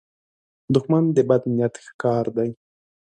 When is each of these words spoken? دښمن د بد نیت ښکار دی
دښمن 0.73 1.03
د 1.15 1.17
بد 1.29 1.41
نیت 1.55 1.75
ښکار 1.85 2.25
دی 2.37 2.49